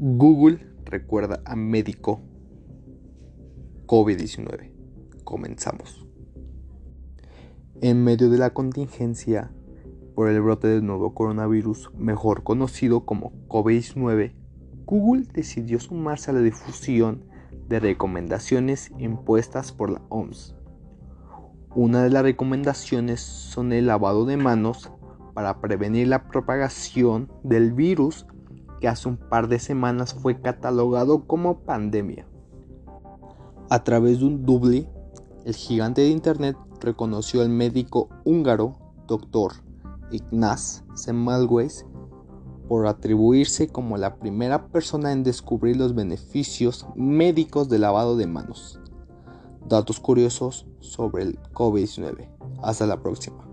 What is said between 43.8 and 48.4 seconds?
la primera persona en descubrir los beneficios médicos del lavado de